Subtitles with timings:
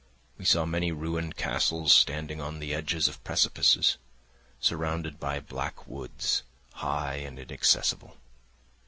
[0.39, 3.97] We saw many ruined castles standing on the edges of precipices,
[4.59, 6.41] surrounded by black woods,
[6.73, 8.17] high and inaccessible.